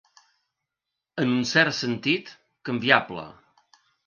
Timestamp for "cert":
1.49-1.77